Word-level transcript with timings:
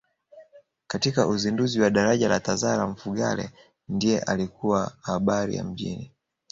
Katika 0.87 1.27
uzinduzi 1.27 1.81
wa 1.81 1.89
daraja 1.89 2.29
la 2.29 2.39
Tazara 2.39 2.87
Mfugale 2.87 3.49
ndiye 3.89 4.19
alikuwa 4.19 4.91
habari 5.01 5.55
ya 5.55 5.63
mjini 5.63 6.11